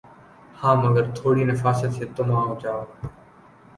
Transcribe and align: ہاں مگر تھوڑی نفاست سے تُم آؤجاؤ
ہاں 0.59 0.75
مگر 0.83 1.05
تھوڑی 1.15 1.43
نفاست 1.51 1.89
سے 1.97 2.05
تُم 2.15 2.29
آؤجاؤ 2.39 2.83